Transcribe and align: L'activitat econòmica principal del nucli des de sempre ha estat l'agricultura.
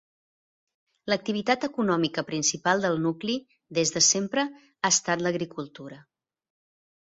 L'activitat 1.11 1.67
econòmica 1.67 2.23
principal 2.29 2.81
del 2.85 2.97
nucli 3.03 3.35
des 3.79 3.93
de 3.97 4.03
sempre 4.07 4.47
ha 4.55 4.93
estat 4.99 5.23
l'agricultura. 5.27 6.01